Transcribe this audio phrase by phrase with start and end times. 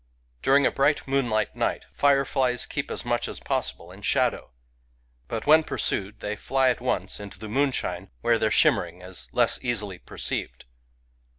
[0.41, 4.49] Dur ing a bright moonlight night fireflies keep as much as possible in shadow;
[5.27, 9.29] but when pursued they fly at once into the moonshine, where their shimmer ing is
[9.31, 10.65] less easily perceived.